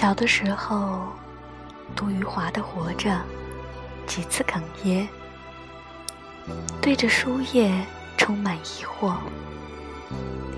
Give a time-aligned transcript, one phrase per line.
[0.00, 1.08] 小的时候，
[1.96, 3.10] 杜余华的《活着》
[4.06, 5.08] 几次哽咽，
[6.80, 7.84] 对着书页
[8.16, 9.16] 充满疑惑。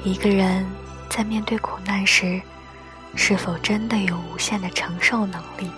[0.04, 0.66] 一个人
[1.08, 2.38] 在面对苦难时，
[3.14, 5.70] 是否真的有无限的承受能力？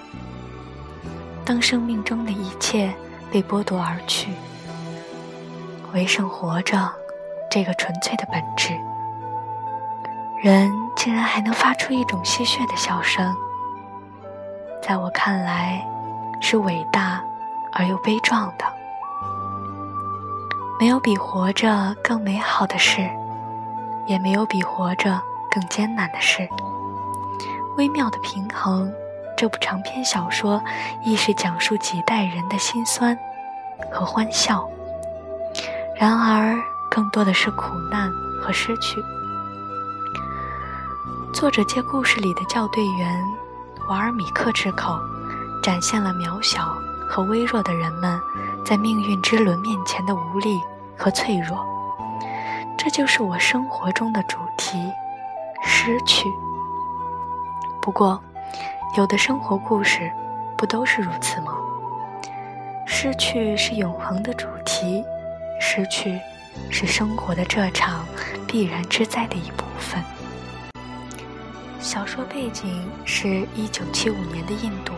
[1.44, 2.92] 当生命中的一切
[3.30, 4.32] 被剥夺而去，
[5.92, 6.92] 唯剩活着
[7.48, 8.72] 这个纯粹的本质，
[10.42, 13.32] 人竟然还能发出一种戏谑的笑声，
[14.82, 15.80] 在我看来，
[16.40, 17.22] 是伟大
[17.72, 18.64] 而又悲壮的。
[20.80, 23.08] 没有比活着更美好的事，
[24.06, 25.22] 也没有比活着
[25.52, 26.48] 更艰难的事。
[27.76, 28.92] 微妙的平衡。
[29.34, 30.62] 这部长篇小说
[31.02, 33.18] 亦是讲述几代人的辛酸
[33.90, 34.68] 和欢笑，
[35.96, 36.54] 然而
[36.90, 38.08] 更多的是苦难
[38.40, 39.02] 和失去。
[41.32, 43.24] 作者借故事里的校对员
[43.92, 44.98] 瓦尔米克之口，
[45.62, 46.74] 展现了渺小
[47.06, 48.18] 和微弱的人们
[48.64, 50.58] 在命运之轮面前的无力
[50.96, 51.62] 和脆弱。
[52.78, 54.78] 这就是我生活中的主题——
[55.62, 56.26] 失去。
[57.82, 58.18] 不过。
[58.96, 60.10] 有的生活故事，
[60.56, 61.54] 不都是如此吗？
[62.86, 65.02] 失去是永恒的主题，
[65.58, 66.20] 失去
[66.70, 68.04] 是生活的这场
[68.46, 69.71] 必然之灾的一部分。
[71.92, 74.94] 小说背景是一九七五年的印度，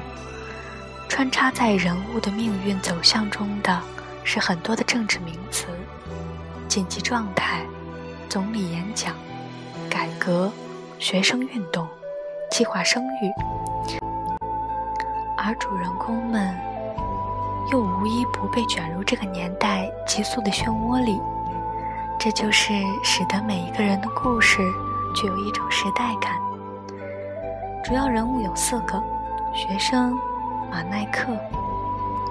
[1.09, 3.83] 穿插在人物的命运走向中的
[4.23, 5.67] 是很多的政治名词：
[6.69, 7.67] 紧急状态、
[8.29, 9.13] 总理演讲、
[9.91, 10.53] 改革、
[11.01, 11.85] 学生运动、
[12.49, 13.33] 计划生育。
[15.37, 16.57] 而主人公们
[17.73, 21.21] 又无一不被卷入这个年代急速的漩涡里，
[22.21, 22.73] 这就是
[23.03, 24.59] 使得每一个人的故事
[25.13, 26.54] 具有一种时代感。
[27.85, 29.03] 主要人物有四个：
[29.53, 30.19] 学生
[30.71, 31.27] 马奈克、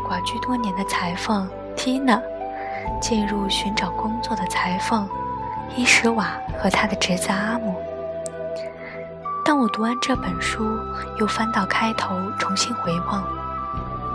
[0.03, 1.47] 寡居多年的裁缝
[1.77, 2.19] 缇娜、
[2.99, 5.07] 进入寻找工作的裁缝
[5.75, 7.75] 伊什瓦和他的侄子阿姆。
[9.45, 10.65] 当我读完这本书，
[11.19, 13.23] 又翻到开头重新回望，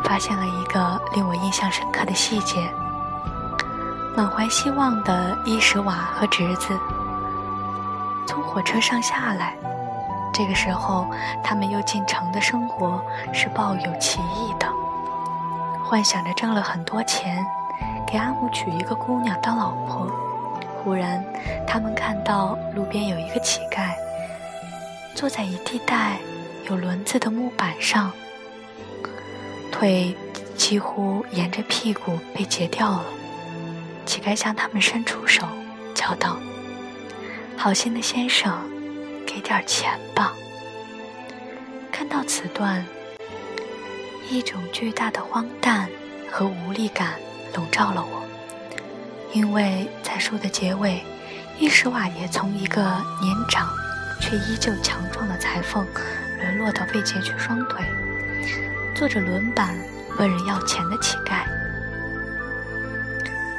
[0.02, 2.68] 发现了一个令我印象深刻的细节：
[4.16, 6.76] 满怀希望的伊什瓦和侄子
[8.26, 9.56] 从火车上下来，
[10.38, 11.04] 这个时候
[11.42, 14.72] 他们又进城的生活是抱有歧义的，
[15.82, 17.44] 幻想着挣了很多钱，
[18.06, 20.06] 给阿姆娶一个姑娘当老婆。
[20.76, 21.24] 忽然，
[21.66, 23.90] 他们看到路边有一个乞丐。
[25.12, 26.18] 坐在一地带
[26.70, 28.12] 有轮子的木板上，
[29.72, 30.16] 腿
[30.56, 33.02] 几乎沿着屁股被截掉了。
[34.06, 35.44] 乞丐向他们伸出手，
[35.96, 36.36] 叫道
[37.58, 38.56] ：“好心的先生，
[39.28, 40.32] 给点钱吧。”
[41.92, 42.82] 看到此段，
[44.30, 45.86] 一种巨大的荒诞
[46.30, 47.14] 和无力感
[47.54, 48.24] 笼罩了我，
[49.34, 51.04] 因为在书的结尾，
[51.58, 52.80] 伊什瓦也从一个
[53.20, 53.68] 年长。
[54.20, 55.86] 却依旧强壮的裁缝，
[56.40, 57.84] 沦落到被截去双腿，
[58.92, 59.78] 坐着轮板
[60.18, 61.46] 问人要钱的乞丐。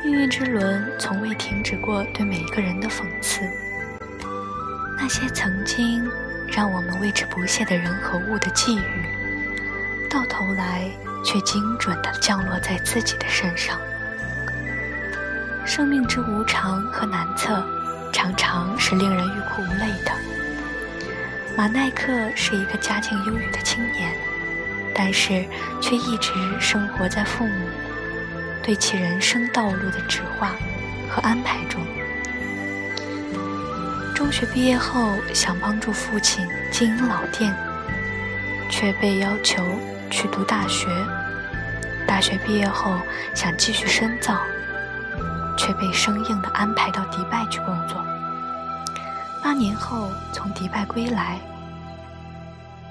[0.03, 3.49] 命运之轮从未停止过对每一个人的讽刺。
[5.11, 6.07] 那些曾经
[6.47, 10.87] 让我们为之不屑的人和物的际遇，到头来
[11.25, 13.75] 却精准地降落在自己的身上。
[15.65, 17.65] 生命之无常和难测，
[18.13, 20.11] 常常是令人欲哭无泪的。
[21.57, 24.13] 马奈克是一个家境优越的青年，
[24.93, 25.43] 但是
[25.81, 27.67] 却一直生活在父母
[28.61, 30.51] 对其人生道路的指划
[31.09, 31.81] 和安排中。
[34.19, 37.55] 中学毕业后，想帮助父亲经营老店，
[38.69, 39.63] 却被要求
[40.11, 40.89] 去读大学。
[42.05, 42.99] 大学毕业后，
[43.33, 44.37] 想继续深造，
[45.57, 47.95] 却被生硬地安排到迪拜去工作。
[49.41, 51.39] 八年后，从迪拜归来，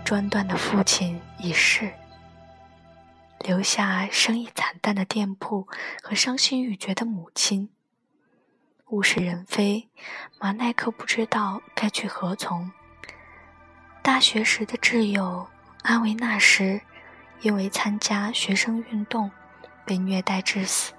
[0.07, 1.93] 专断的父亲已逝，
[3.41, 5.69] 留下生意惨淡的店铺
[6.03, 7.69] 和伤心欲绝的母亲。
[8.91, 9.87] 物是人非，
[10.39, 12.71] 马奈克不知道该去何从。
[14.03, 15.47] 大学时的挚友
[15.83, 16.81] 阿维纳什，
[17.43, 19.31] 因为参加学生运动
[19.85, 20.95] 被虐待致死。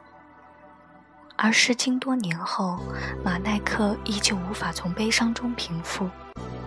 [1.35, 2.79] 而时经多年后，
[3.23, 6.07] 马奈克依旧无法从悲伤中平复，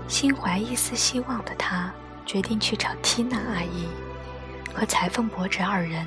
[0.08, 1.92] 心怀一丝希望的他，
[2.26, 3.86] 决定去找缇娜阿姨
[4.74, 6.04] 和裁缝伯侄二人，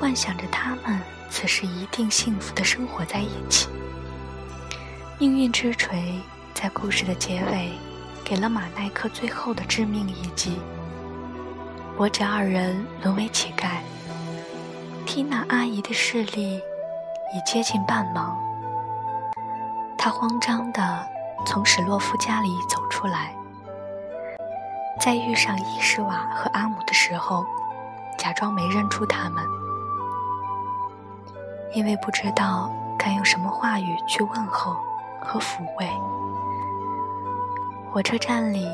[0.00, 0.98] 幻想着他们
[1.30, 3.68] 此时一定幸福的生活在一起。
[5.18, 6.20] 命运之锤
[6.54, 7.72] 在故事的结尾
[8.24, 10.58] 给了马奈克最后的致命一击。
[11.96, 13.78] 伯哲二人沦为乞丐，
[15.06, 18.34] 缇娜阿姨的视力已接近半盲。
[19.96, 21.06] 她慌张地
[21.46, 23.34] 从史洛夫家里走出来，
[25.00, 27.46] 在遇上伊什瓦和阿姆的时候，
[28.18, 29.42] 假装没认出他们，
[31.76, 34.74] 因为不知道该用什么话语去问候
[35.20, 35.86] 和抚慰。
[37.92, 38.66] 火车站里，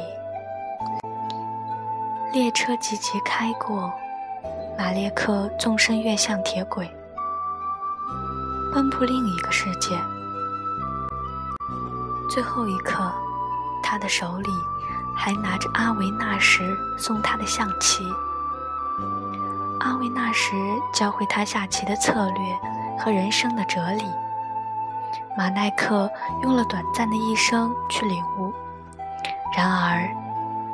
[2.32, 3.92] 列车急急开过，
[4.78, 6.88] 马列克纵身跃向铁轨，
[8.72, 9.98] 奔赴另一个世界。
[12.30, 13.12] 最后一刻，
[13.82, 14.50] 他的手里
[15.16, 16.62] 还拿着阿维纳什
[16.96, 18.04] 送他的象棋。
[19.80, 20.54] 阿维纳什
[20.94, 24.04] 教会他下棋的策略和人生的哲理。
[25.36, 26.10] 马奈克
[26.42, 28.52] 用了短暂的一生去领悟。
[29.56, 30.08] 然而，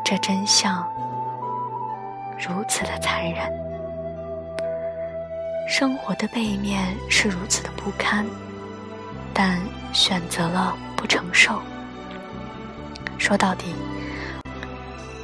[0.05, 0.87] 这真相
[2.39, 3.53] 如此的残忍，
[5.69, 8.25] 生活的背面是如此的不堪，
[9.35, 9.61] 但
[9.93, 11.61] 选择了不承受。
[13.19, 13.75] 说到底，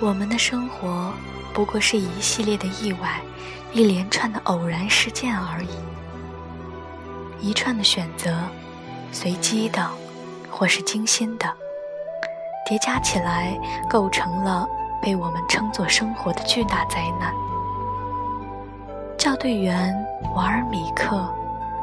[0.01, 1.13] 我们的生活
[1.53, 3.21] 不过是一系列的意外，
[3.73, 5.79] 一连串的偶然事件而已，
[7.45, 8.35] 一串的选择，
[9.13, 9.87] 随机的，
[10.51, 11.47] 或是精心的。
[12.65, 13.55] 叠加起来，
[13.91, 14.67] 构成了
[15.03, 17.31] 被我们称作生活的巨大灾难。
[19.19, 19.95] 校对员
[20.35, 21.23] 瓦尔米克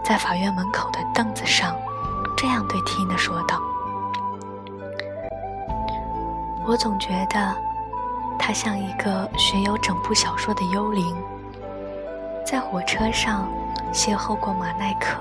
[0.04, 1.76] 在法院门口的凳子上
[2.36, 3.62] 这样对缇娜说道
[6.66, 7.56] ：“我总觉得
[8.40, 11.16] 他像一个学有整部小说的幽灵，
[12.44, 13.48] 在火车上
[13.94, 15.20] 邂逅过马奈克，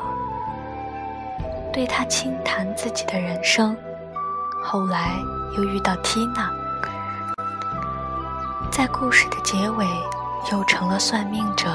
[1.73, 3.77] 对他轻谈自己的人生，
[4.63, 5.11] 后来。”
[5.57, 6.49] 又遇到缇娜，
[8.71, 9.85] 在故事的结尾，
[10.53, 11.69] 又成了算命者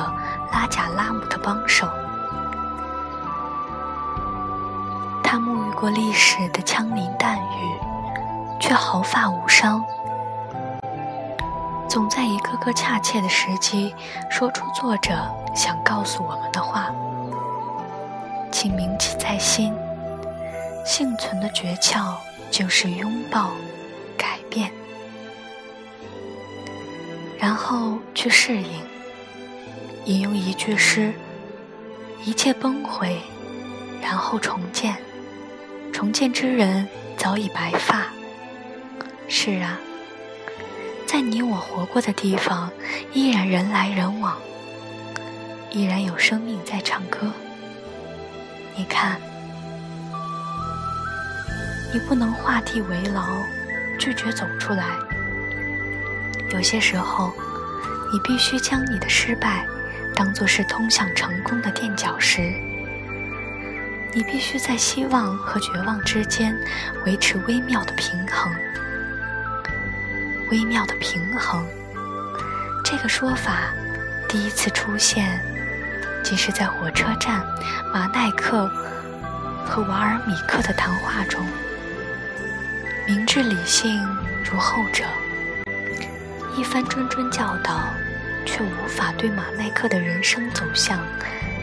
[0.53, 1.85] 拉贾拉姆的帮手。
[5.21, 7.79] 他沐浴过历史的枪林弹雨，
[8.61, 9.83] 却毫发无伤，
[11.89, 13.93] 总在一个个恰切的时机，
[14.29, 15.11] 说出作者
[15.53, 16.89] 想告诉我们的话。
[18.49, 19.75] 请铭记在心，
[20.85, 22.15] 幸存的诀窍。
[22.51, 23.51] 就是拥抱
[24.15, 24.71] 改变，
[27.37, 28.81] 然后去适应。
[30.05, 31.11] 引用一句诗
[32.23, 33.19] ：“一切崩毁，
[34.01, 34.95] 然后重建。
[35.91, 36.87] 重建之人
[37.17, 38.05] 早已白发。”
[39.27, 39.77] 是啊，
[41.05, 42.71] 在你我活过的地方，
[43.11, 44.37] 依然人来人往，
[45.71, 47.33] 依然有生命在唱歌。
[48.77, 49.19] 你看。
[51.95, 53.41] 你不能画地为牢，
[53.97, 54.97] 拒绝走出来。
[56.49, 57.33] 有些时候，
[58.11, 59.65] 你必须将你的失败
[60.13, 62.53] 当作是通向成功的垫脚石。
[64.13, 66.53] 你必须在希望和绝望之间
[67.05, 68.53] 维持微妙的平衡。
[70.51, 71.65] 微妙的平衡，
[72.83, 73.73] 这个说法
[74.27, 75.39] 第一次出现，
[76.21, 77.41] 即是在火车站
[77.93, 78.69] 马奈克
[79.65, 81.41] 和瓦尔米克的谈话中。
[83.07, 84.03] 明智理性
[84.43, 85.03] 如后者，
[86.57, 87.79] 一番谆谆教导，
[88.47, 90.99] 却无法对马奈克的人生走向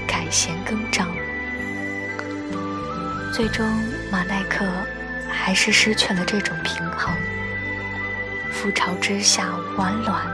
[0.07, 1.09] 改弦更张。
[3.33, 3.67] 最终，
[4.09, 4.65] 马奈克
[5.29, 7.13] 还是失去了这种平衡，
[8.53, 10.25] 覆巢之下无完卵。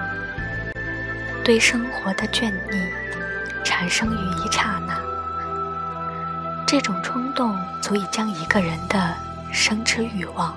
[1.43, 2.87] 对生活的倦腻
[3.65, 5.01] 产生于一刹那，
[6.67, 9.15] 这种冲动足以将一个人的
[9.51, 10.55] 生殖欲望。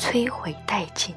[0.00, 1.14] 摧毁殆尽。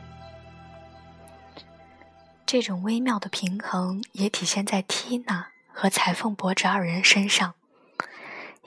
[2.46, 7.54] 这种微妙的平衡也体现在缇娜和裁缝伯哲二人身上。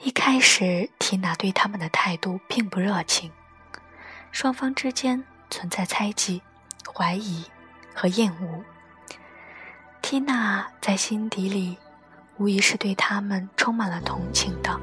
[0.01, 3.31] 一开始，缇娜对他们的态度并不热情，
[4.31, 6.41] 双方之间存在猜忌、
[6.93, 7.45] 怀疑
[7.93, 8.63] 和厌恶。
[10.01, 11.77] 缇娜在心底里
[12.37, 14.79] 无疑是对他们充满了同情的，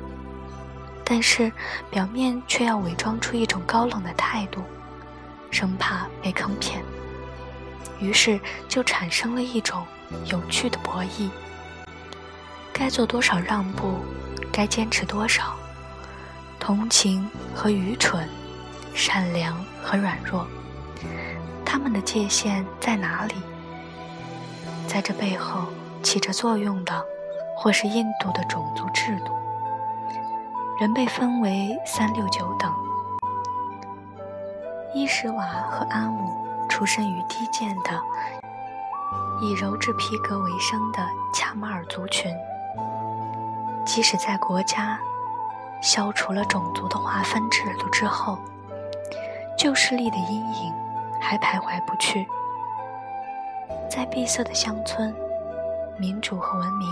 [1.05, 1.53] 但是
[1.91, 4.63] 表面却要伪装出一种高冷的态度。
[5.55, 6.83] 生怕被坑骗，
[8.01, 9.87] 于是就产生了一种
[10.25, 11.31] 有趣的博弈：
[12.73, 14.01] 该做多少让步，
[14.51, 15.55] 该坚持多少，
[16.59, 18.29] 同情和愚蠢，
[18.95, 20.45] 善良和软弱，
[21.65, 23.35] 他们的界限在哪里？
[24.89, 25.69] 在这背后
[26.03, 27.01] 起着作用的，
[27.57, 29.33] 或是印度的种族制度，
[30.81, 32.84] 人被分为三六九等。
[34.95, 38.01] 伊什瓦和阿姆出生于低贱的、
[39.41, 42.33] 以鞣制皮革为生的恰马尔族群。
[43.85, 44.97] 即使在国家
[45.83, 48.39] 消除了种族的划分制度之后，
[49.59, 50.73] 旧势力的阴影
[51.21, 52.25] 还徘徊不去。
[53.91, 55.13] 在闭塞的乡村，
[55.99, 56.89] 民主和文明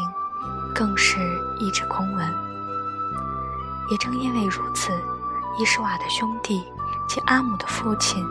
[0.75, 1.21] 更是
[1.61, 2.35] 一纸空文。
[3.93, 4.93] 也正因为如此，
[5.57, 6.65] 伊什瓦的兄弟
[7.13, 8.25] 及阿姆的父亲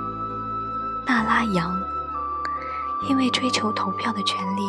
[1.05, 1.79] 纳拉扬，
[3.07, 4.63] 因为追求投票的权利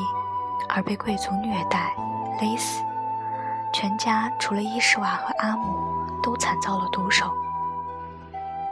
[0.68, 1.94] 而被贵族虐待、
[2.38, 2.82] 勒死。
[3.72, 5.78] 全家除了伊什瓦和阿姆，
[6.22, 7.32] 都惨遭了毒手。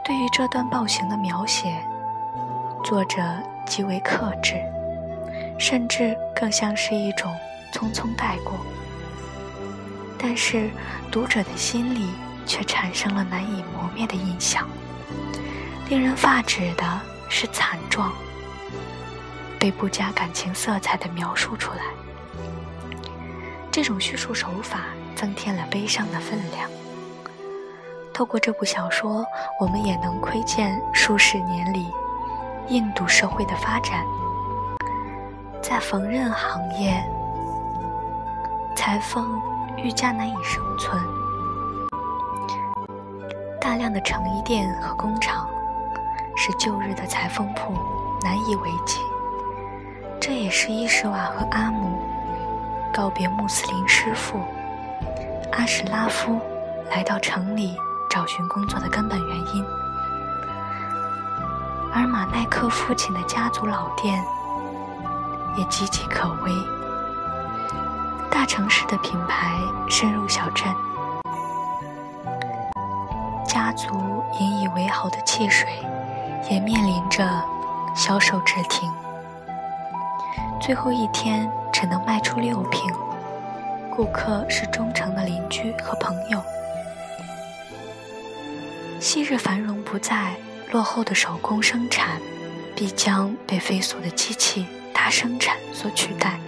[0.05, 1.83] 对于这段暴行的描写，
[2.83, 3.19] 作者
[3.65, 4.61] 极为克制，
[5.57, 7.35] 甚至更像是一种
[7.73, 8.53] 匆匆带过。
[10.19, 10.69] 但是
[11.11, 12.11] 读者的心里
[12.45, 14.67] 却产生了难以磨灭的印象。
[15.89, 16.83] 令人发指的
[17.29, 18.11] 是惨状，
[19.59, 21.81] 被不加感情色彩的描述出来。
[23.71, 24.79] 这种叙述手法
[25.15, 26.69] 增添了悲伤的分量。
[28.13, 29.25] 透过这部小说，
[29.59, 31.87] 我们也能窥见数十年里
[32.67, 34.05] 印度社会的发展。
[35.61, 37.01] 在缝纫行业，
[38.75, 39.41] 裁缝
[39.77, 41.01] 愈加难以生存，
[43.71, 45.47] 大量的成衣店和工厂
[46.35, 47.71] 使旧日的裁缝铺
[48.21, 48.99] 难以为继。
[50.19, 51.97] 这也是伊什瓦和阿姆
[52.93, 54.41] 告别穆斯林师傅
[55.53, 56.37] 阿什拉夫，
[56.89, 57.73] 来到城里。
[58.09, 59.65] 找寻工作的根本原因，
[61.93, 64.21] 而马奈克父亲的家族老店
[65.55, 66.51] 也岌岌可危。
[68.29, 70.67] 大城市的品牌深入小镇，
[73.51, 75.67] 家族引以为豪的汽水
[76.49, 77.29] 也面临着
[77.93, 78.89] 销售止停，
[80.61, 82.89] 最后一天只能卖出六瓶。
[83.93, 86.41] 顾客是忠诚的邻居和朋友。
[89.01, 90.33] 昔日繁荣不再，
[90.71, 92.21] 落后的手工生产
[92.73, 96.39] 必将被飞速的机器大生产所取代。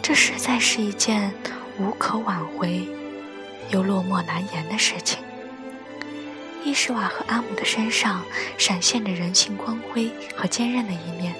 [0.00, 1.34] 这实在是一件
[1.76, 2.88] 无可挽回
[3.70, 5.18] 又落寞难言的事情。
[6.64, 8.22] 伊什瓦和阿姆的身上
[8.58, 11.32] 闪现着人性光辉和坚韧的一面，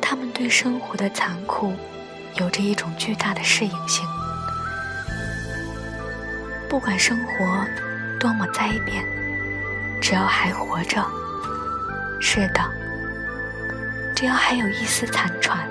[0.00, 1.74] 他们对生活的残酷
[2.34, 4.06] 有着一种巨大的适应性。
[6.68, 7.66] 不管生活
[8.20, 9.02] 多么灾变，
[10.02, 11.02] 只要还活着，
[12.20, 12.60] 是的，
[14.14, 15.66] 只要还有一丝残喘，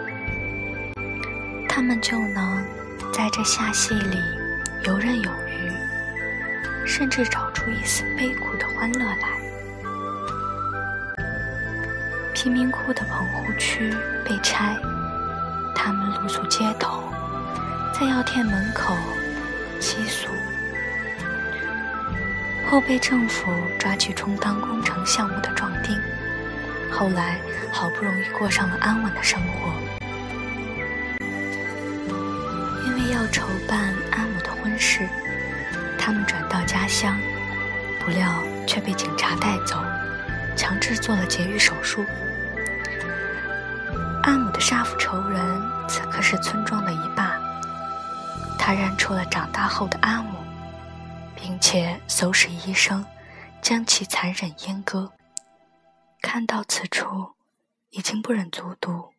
[1.69, 2.65] 他们就能
[3.13, 4.17] 在这下戏里
[4.85, 5.71] 游刃有余，
[6.85, 9.29] 甚至找出一丝悲苦的欢乐来。
[12.35, 13.91] 贫民窟的棚户区
[14.23, 14.77] 被拆，
[15.73, 17.03] 他们露宿街头，
[17.99, 18.95] 在药店门口
[19.79, 20.27] 寄宿。
[22.69, 25.99] 后被政府抓去充当工程项目的壮丁，
[26.91, 27.39] 后来
[27.71, 29.73] 好不容易过上了安稳的生活。
[32.85, 34.39] 因为要筹办阿姆
[34.75, 35.07] 的婚事，
[35.97, 37.17] 他们转到家乡，
[37.99, 39.81] 不料却被警察带走，
[40.57, 42.03] 强制做了节育手术。
[44.23, 45.39] 阿姆的杀父仇人
[45.87, 47.39] 此刻是村庄的一霸，
[48.59, 50.43] 他认出了长大后的阿姆。
[51.37, 53.05] 并且搜使医生
[53.61, 55.11] 将其残忍阉割。
[56.21, 57.35] 看到此处，
[57.91, 59.13] 已经不忍卒读。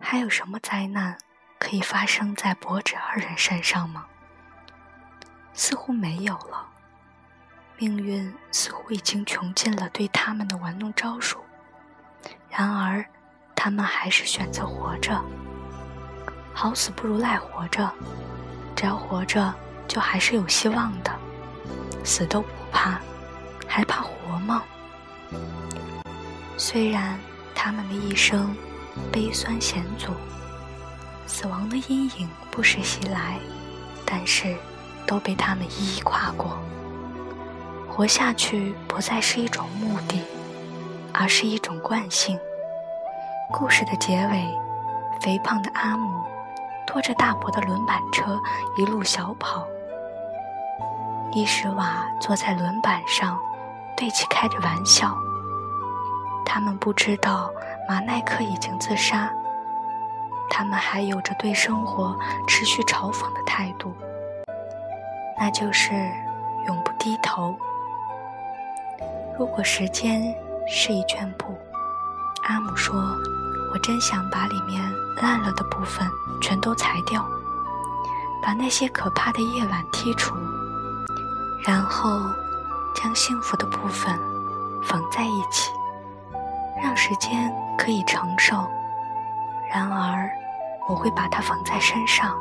[0.00, 1.18] 还有什么灾难
[1.58, 4.06] 可以发生在伯侄二人身上吗？
[5.52, 6.66] 似乎没有了。
[7.76, 11.38] 命运似乎已经穷尽了对他们的玩弄招数。
[12.48, 13.04] 然而，
[13.54, 15.22] 他们还是选择活着。
[16.54, 17.90] 好死不如赖活着。
[18.74, 19.54] 只要活着。
[19.88, 21.10] 就还是有希望的，
[22.04, 23.00] 死都不怕，
[23.66, 24.62] 还怕活吗？
[26.58, 27.18] 虽然
[27.54, 28.54] 他们的一生
[29.10, 30.12] 悲酸险阻，
[31.28, 33.38] 死亡的阴影不时袭来，
[34.04, 34.56] 但是
[35.06, 36.58] 都被他们一一跨过。
[37.86, 40.24] 活下去不再是一种目的，
[41.12, 42.38] 而是一种惯性。
[43.52, 44.48] 故事的结尾，
[45.20, 46.24] 肥胖的阿姆
[46.86, 48.40] 拖着大伯的轮板车
[48.78, 49.66] 一路小跑。
[51.32, 53.38] 伊什瓦坐在轮板上，
[53.96, 55.14] 对其开着玩笑。
[56.46, 57.50] 他们不知道
[57.86, 59.30] 马奈克已经自杀，
[60.58, 63.94] 他们还有着对生活持续嘲讽的态度，
[65.38, 65.92] 那就是
[66.66, 67.56] 永不低头。
[69.38, 70.20] 如果时间
[70.66, 71.56] 是一卷布，
[72.42, 73.00] 阿姆说
[73.72, 74.82] ：“我真想把里面
[75.22, 76.04] 烂了的部分
[76.42, 77.24] 全都裁掉，
[78.42, 80.34] 把那些可怕的夜晚剔除，
[81.64, 82.10] 然后
[82.96, 84.12] 将幸福的部分
[84.82, 85.70] 缝在一起，
[86.82, 87.48] 让时间
[87.78, 88.56] 可以承受。
[89.72, 90.28] 然而，
[90.88, 92.36] 我会把它缝在身上。”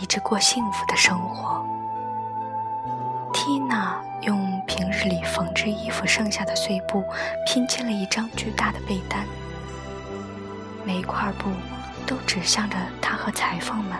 [0.00, 1.62] 一直过幸福的生活。
[3.34, 7.04] 缇娜用平日里缝制衣服剩下的碎布
[7.46, 9.26] 拼接了一张巨大的被单，
[10.84, 11.50] 每一块布
[12.06, 13.98] 都指向着她和裁缝们、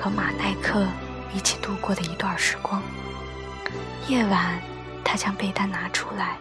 [0.00, 0.86] 和马奈克
[1.32, 2.82] 一起度过的一段时光。
[4.08, 4.58] 夜晚，
[5.04, 6.36] 她将被单拿出来，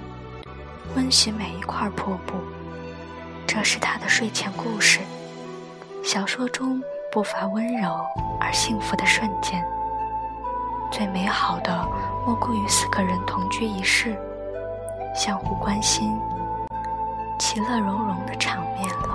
[0.95, 2.33] 温习每一块破布，
[3.45, 5.01] 这是她的睡前故事。
[6.03, 6.81] 小说中。
[7.13, 7.89] 不乏温柔
[8.39, 9.61] 而幸福的瞬间，
[10.89, 11.85] 最美好的
[12.25, 14.17] 莫过于四个人同居一室，
[15.13, 16.17] 相互关心，
[17.37, 19.09] 其乐融融的场面了。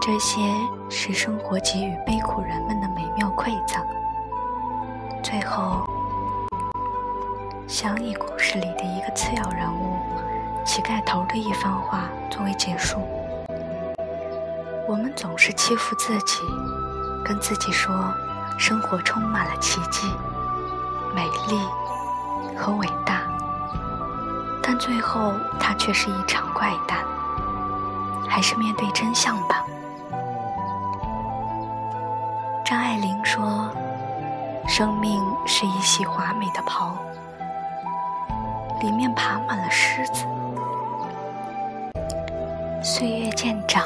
[0.00, 0.40] 这些
[0.88, 3.84] 是生活给予悲苦人们的美妙馈赠。
[5.20, 5.84] 最后，
[7.66, 9.96] 想以故事里的一个次要人物
[10.64, 13.00] 乞丐头的一番话作为结束。
[14.86, 16.42] 我们总是欺负自己，
[17.24, 17.94] 跟自己说
[18.58, 20.06] 生活充满了奇迹、
[21.14, 21.58] 美丽
[22.56, 23.22] 和伟大，
[24.62, 26.98] 但最后它却是一场怪诞。
[28.28, 29.64] 还是面对真相吧。
[32.64, 33.70] 张爱玲说
[34.66, 36.96] ：“生命是一袭华美的袍，
[38.80, 40.26] 里面爬满了虱子。”
[42.82, 43.84] 岁月渐长。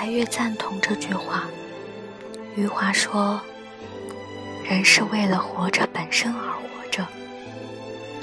[0.00, 1.44] 越来越赞同这句话。
[2.56, 3.38] 余华说
[4.64, 7.06] ：“人是为了活着本身而活着，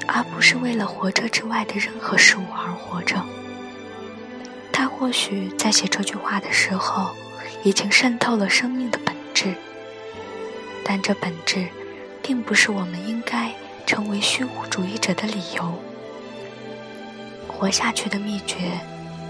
[0.08, 3.24] 而不是为了活着之外的任何事物而活着。”
[4.74, 7.16] 他或许在写这句话的时候，
[7.64, 9.54] 已经渗透了生命的本质，
[10.84, 11.68] 但这本质，
[12.24, 13.54] 并不是我们应该
[13.86, 15.74] 成为虚无主义者的理由。
[17.48, 18.80] 活下去的秘诀。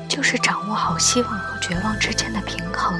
[0.07, 2.99] 就是掌握好希望和绝望之间的平衡，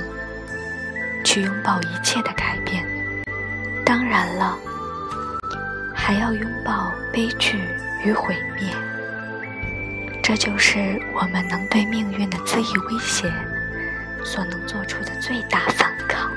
[1.24, 2.86] 去拥抱一切的改变。
[3.86, 4.58] 当然了，
[5.96, 7.58] 还要拥抱悲剧
[8.04, 8.74] 与毁灭。
[10.22, 13.32] 这就是我们能对命运的恣意威胁
[14.26, 16.30] 所能做出的最大反抗。